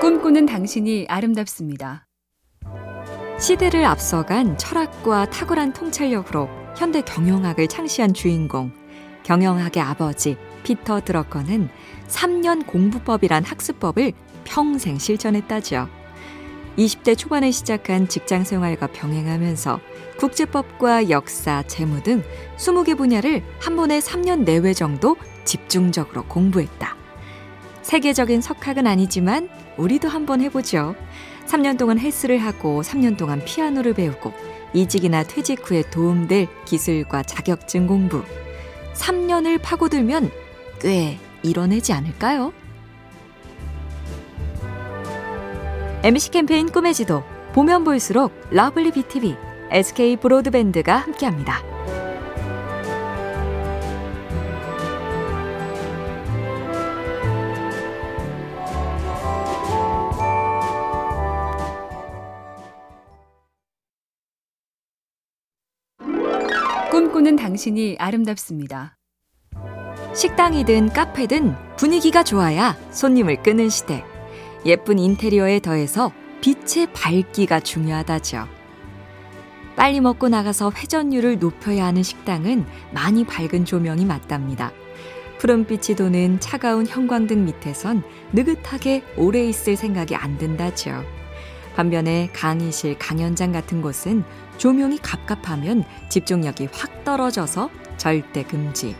[0.00, 2.06] 꿈꾸는 당신이 아름답습니다.
[3.40, 8.70] 시대를 앞서간 철학과 탁월한 통찰력으로 현대 경영학을 창시한 주인공,
[9.24, 11.68] 경영학의 아버지 피터 드러커는
[12.06, 14.12] 3년 공부법이란 학습법을
[14.44, 15.88] 평생 실천했다죠.
[16.76, 19.80] 20대 초반에 시작한 직장 생활과 병행하면서
[20.18, 22.22] 국제법과 역사, 재무 등
[22.56, 26.97] 20개 분야를 한 번에 3년 내외 정도 집중적으로 공부했다.
[27.88, 29.48] 세계적인 석학은 아니지만
[29.78, 30.94] 우리도 한번 해보죠.
[31.46, 34.34] 3년 동안 헬스를 하고 3년 동안 피아노를 배우고
[34.74, 38.22] 이직이나 퇴직 후에 도움될 기술과 자격증 공부.
[38.92, 40.30] 3년을 파고들면
[40.82, 42.52] 꽤 이뤄내지 않을까요?
[46.02, 47.22] MC 캠페인 꿈의 지도
[47.54, 49.34] 보면 볼수록 lovely BTV,
[49.70, 51.67] SK 브로드밴드가 함께합니다.
[67.28, 68.96] 꿈꾸는 당신이 아름답습니다.
[70.14, 74.02] 식당이든 카페든 분위기가 좋아야 손님을 끄는 시대.
[74.64, 78.48] 예쁜 인테리어에 더해서 빛의 밝기가 중요하다죠.
[79.76, 84.72] 빨리 먹고 나가서 회전율을 높여야 하는 식당은 많이 밝은 조명이 맞답니다.
[85.38, 91.04] 푸른빛이 도는 차가운 형광등 밑에선 느긋하게 오래 있을 생각이 안 든다죠.
[91.76, 94.24] 반면에 강의실, 강연장 같은 곳은
[94.58, 98.94] 조명이 갑갑하면 집중력이 확 떨어져서 절대 금지.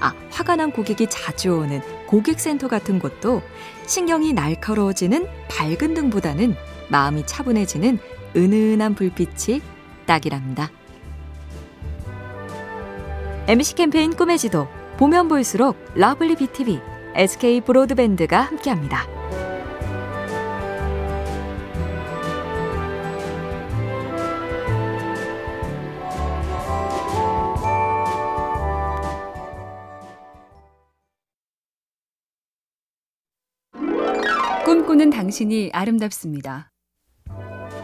[0.00, 3.42] 아, 화가 난 고객이 자주 오는 고객센터 같은 곳도
[3.86, 6.56] 신경이 날카로워지는 밝은 등보다는
[6.88, 7.98] 마음이 차분해지는
[8.34, 9.62] 은은한 불빛이
[10.06, 10.70] 딱이랍니다.
[13.46, 14.66] MC 캠페인 꿈의 지도
[14.98, 16.80] 보면 볼수록 lovely BTV,
[17.14, 19.21] SK 브로드밴드가 함께합니다.
[34.72, 36.70] 꿈꾸는 당신이 아름답습니다.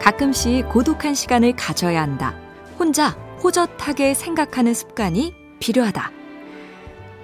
[0.00, 2.34] 가끔씩 고독한 시간을 가져야 한다.
[2.78, 3.10] 혼자
[3.44, 6.10] 호젓하게 생각하는 습관이 필요하다.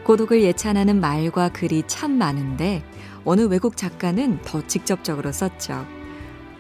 [0.05, 2.85] 고독을 예찬하는 말과 글이 참 많은데
[3.25, 5.87] 어느 외국 작가는 더 직접적으로 썼죠.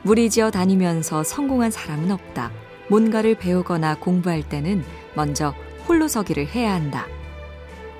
[0.04, 2.53] 무리지어 다니면서 성공한 사람은 없다.
[2.88, 4.82] 뭔가를 배우거나 공부할 때는
[5.15, 5.54] 먼저
[5.86, 7.06] 홀로서기를 해야 한다.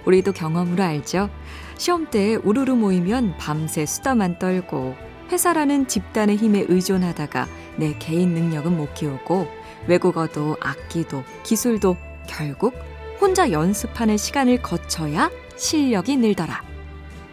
[0.07, 1.29] 우리도 경험으로 알죠.
[1.77, 4.95] 시험 때 우르르 모이면 밤새 수다만 떨고
[5.31, 7.47] 회사라는 집단의 힘에 의존하다가
[7.77, 9.49] 내 개인 능력은 못 키우고
[9.87, 11.97] 외국어도 악기도 기술도
[12.27, 12.75] 결국
[13.21, 16.63] 혼자 연습하는 시간을 거쳐야 실력이 늘더라.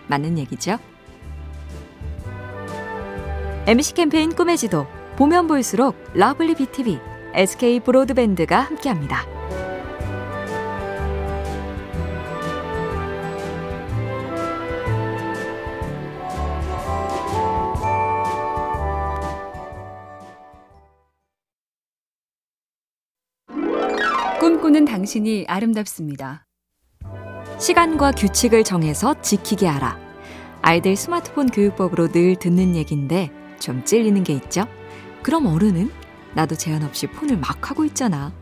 [0.08, 0.78] 맞는 얘기죠?
[3.68, 4.88] MC 캠페인 꿈의 지도
[5.18, 7.00] 보면 볼수록 lovely BTV,
[7.34, 9.41] SK 브로드밴드가 함께합니다.
[24.82, 26.46] 꿈꾸는 당신이 아름답습니다.
[27.60, 30.00] 시간과 규칙을 정해서 지키게 하라.
[30.62, 34.68] 아이들 스마트폰 교육법으로 늘 듣는 얘긴데 좀 찔리는 게 있죠?
[35.24, 35.92] 그럼 어른은?
[36.34, 38.34] 나도 제한 없이 폰을 막 하고 있잖아.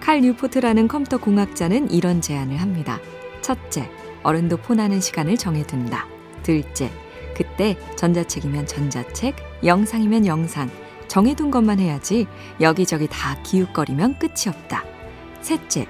[0.00, 2.98] 칼 뉴포트라는 컴퓨터 공학자는 이런 제안을 합니다.
[3.40, 3.90] 첫째,
[4.22, 6.06] 어른도 폰하는 시간을 정해둔다.
[6.42, 6.90] 둘째,
[7.34, 10.70] 그때 전자책이면 전자책, 영상이면 영상,
[11.08, 12.26] 정해둔 것만 해야지
[12.60, 14.99] 여기저기 다 기웃거리면 끝이 없다.
[15.42, 15.86] 셋째,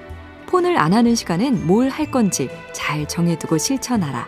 [0.47, 4.27] 폰을 안 하는 시간엔 뭘 할 건지 잘 정해두고 실천하라.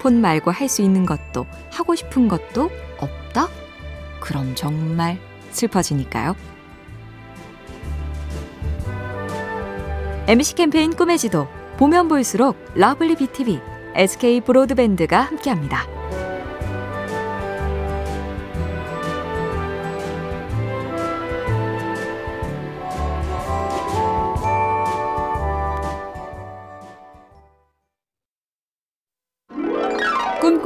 [0.00, 3.48] 폰 말고 할 수 있는 것도 하고 싶은 것도 없다?
[4.20, 5.18] 그럼 정말
[5.50, 6.36] 슬퍼지니까요.
[10.28, 13.60] MC 캠페인 꿈의 지도 보면 볼수록 lovely BTV,
[13.94, 15.95] SK 브로드밴드가 함께합니다.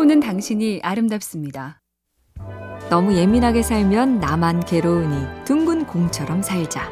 [0.00, 1.82] 꿈꾸는 당신이 아름답습니다.
[2.88, 6.90] 너무 예민하게 살면 나만 괴로우니 둥근 공처럼 살자.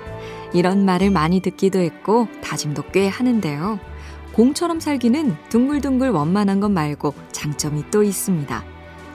[0.52, 3.80] 이런 말을 많이 듣기도 했고 다짐도 꽤 하는데요.
[4.34, 8.62] 공처럼 살기는 둥글둥글 원만한 것 말고 장점이 또 있습니다.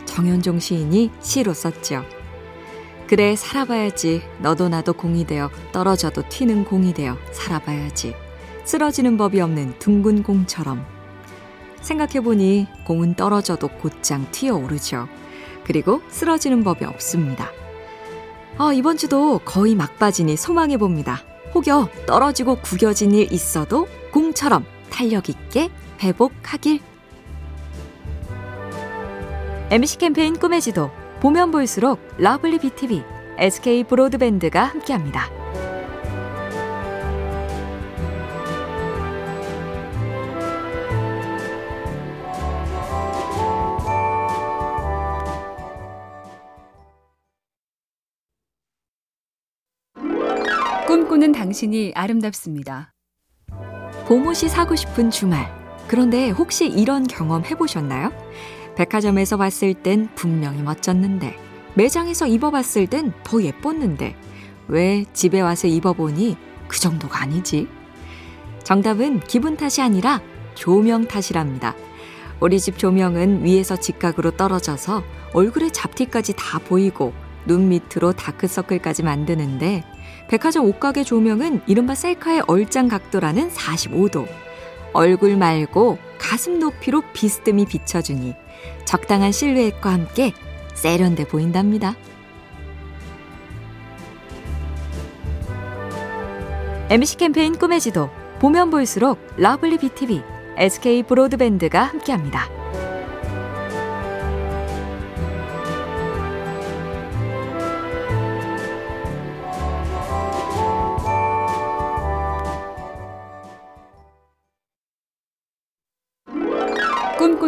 [0.06, 2.04] 정현종 시인이 시로 썼죠.
[3.06, 8.16] 그래 살아봐야지 너도 나도 공이 되어 떨어져도 튀는 공이 되어 살아봐야지
[8.66, 10.93] 쓰러지는 법이 없는 둥근 공처럼
[11.84, 15.08] 생각해보니 공은 떨어져도 곧장 튀어오르죠.
[15.64, 17.52] 그리고 쓰러지는 법이 없습니다.
[18.58, 21.24] 아, 이번 주도 거의 막바지니 소망해 봅니다.
[21.54, 25.70] 혹여 떨어지고 구겨진 일 있어도 공처럼 탄력 있게
[26.02, 26.80] 회복하길.
[29.70, 33.04] MC 캠페인 꿈의 지도 보면 볼수록 lovely BTV,
[33.38, 35.43] SK 브로드밴드가 함께합니다.
[50.88, 52.92] 꿈꾸는 당신이 아름답습니다.
[54.06, 55.50] 봄옷이 사고 싶은 주말.
[55.88, 58.12] 그런데 혹시 이런 경험 해보셨나요?
[58.76, 61.38] 백화점에서 봤을 땐 분명히 멋졌는데,
[61.76, 64.16] 매장에서 입어봤을 땐 더 예뻤는데,
[64.68, 66.36] 왜 집에 와서 입어보니
[66.68, 67.68] 그 정도가 아니지?
[68.64, 70.22] 정답은 기분 탓이 아니라
[70.54, 71.76] 조명 탓이랍니다.
[72.42, 75.04] 우리 집 조명은 위에서 직각으로 떨어져서
[75.34, 77.14] 얼굴에 잡티까지 다 보이고
[77.46, 79.84] 눈 밑으로 다크서클까지 만드는데
[80.28, 84.28] 백화점 옷가게 조명은 이른바 셀카의 얼짱 각도라는 45도.
[84.94, 88.36] 얼굴 말고 가슴 높이로 비스듬히 비춰주니
[88.86, 90.34] 적당한 실루엣과 함께
[90.76, 91.96] 세련돼 보인답니다.
[96.90, 98.10] MBC 캠페인 꿈의 지도
[98.40, 100.22] 보면 볼수록 lovely BTV,
[100.58, 102.63] SK 브로드밴드가 함께합니다.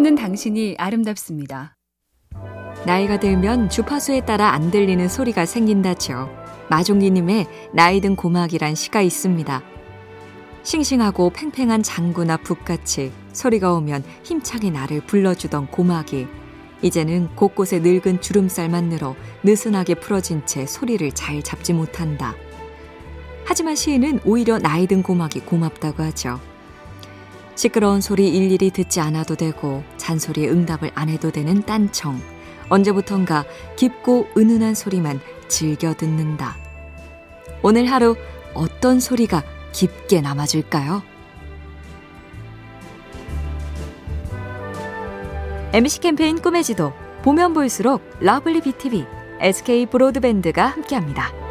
[0.06, 1.76] 꿈꾸는 당신이 아름답습니다.
[2.86, 6.30] 나이가 들면 주파수에 따라 안 들리는 소리가 생긴다죠.
[6.70, 9.64] 마종기님의 나이 든 고막이란 시가 있습니다.
[10.62, 16.28] 싱싱하고 팽팽한 장구나 북같이 소리가 오면 힘차게 나를 불러주던 고막이
[16.84, 22.36] 이제는 곳곳에 늙은 주름살만 늘어 느슨하게 풀어진 채 소리를 잘 잡지 못한다.
[23.44, 26.40] 하지만 시인은 오히려 나이 든 고막이 고맙다고 하죠.
[27.56, 32.22] 시끄러운 소리 일일이 듣지 않아도 되고 잔소리에 응답을 안 해도 되는 딴청.
[32.70, 33.46] 언제부턴가
[33.78, 36.58] 깊고 은은한 소리만 즐겨 듣는다.
[37.64, 38.16] 오늘 하루
[38.54, 41.02] 어떤 소리가 깊게 남아줄까요?
[45.74, 49.06] MBC 캠페인 꿈의 지도 보면 볼수록 lovely BTV,
[49.42, 51.45] SK 브로드밴드가 함께합니다.